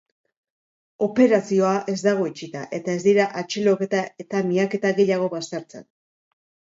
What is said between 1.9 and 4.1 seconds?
ez dago itxita, eta ez dira atxiloketa